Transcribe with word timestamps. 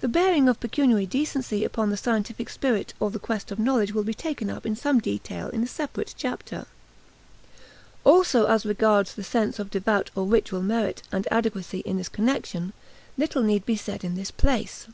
The 0.00 0.08
bearing 0.08 0.48
of 0.48 0.60
pecuniary 0.60 1.04
decency 1.04 1.62
upon 1.62 1.90
the 1.90 1.98
scientific 1.98 2.48
spirit 2.48 2.94
or 2.98 3.10
the 3.10 3.18
quest 3.18 3.52
of 3.52 3.58
knowledge 3.58 3.92
will 3.92 4.02
be 4.02 4.14
taken 4.14 4.48
up 4.48 4.64
in 4.64 4.74
some 4.74 4.98
detail 4.98 5.50
in 5.50 5.62
a 5.62 5.66
separate 5.66 6.14
chapter. 6.16 6.64
Also 8.02 8.46
as 8.46 8.64
regards 8.64 9.12
the 9.12 9.22
sense 9.22 9.58
of 9.58 9.70
devout 9.70 10.10
or 10.14 10.24
ritual 10.24 10.62
merit 10.62 11.02
and 11.12 11.28
adequacy 11.30 11.80
in 11.80 11.98
this 11.98 12.08
connection, 12.08 12.72
little 13.18 13.42
need 13.42 13.66
be 13.66 13.76
said 13.76 14.04
in 14.04 14.14
this 14.14 14.30
place. 14.30 14.86